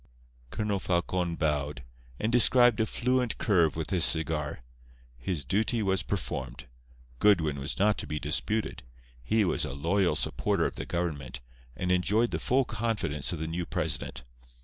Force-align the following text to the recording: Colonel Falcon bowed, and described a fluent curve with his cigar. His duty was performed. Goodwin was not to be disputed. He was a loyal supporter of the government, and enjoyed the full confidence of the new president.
Colonel 0.49 0.79
Falcon 0.79 1.35
bowed, 1.35 1.83
and 2.19 2.31
described 2.31 2.79
a 2.79 2.87
fluent 2.87 3.37
curve 3.37 3.75
with 3.75 3.91
his 3.91 4.03
cigar. 4.03 4.63
His 5.19 5.45
duty 5.45 5.83
was 5.83 6.01
performed. 6.01 6.65
Goodwin 7.19 7.59
was 7.59 7.77
not 7.77 7.99
to 7.99 8.07
be 8.07 8.19
disputed. 8.19 8.81
He 9.23 9.45
was 9.45 9.63
a 9.63 9.73
loyal 9.73 10.15
supporter 10.15 10.65
of 10.65 10.75
the 10.77 10.87
government, 10.87 11.39
and 11.77 11.91
enjoyed 11.91 12.31
the 12.31 12.39
full 12.39 12.65
confidence 12.65 13.31
of 13.31 13.37
the 13.37 13.45
new 13.45 13.63
president. 13.67 14.23